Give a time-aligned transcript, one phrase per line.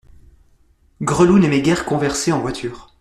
[1.03, 2.91] Gresloup n'aimait guère converser en voiture.